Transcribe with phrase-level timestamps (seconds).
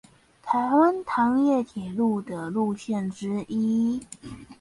[0.43, 4.01] 臺灣糖業鐵路的路線之一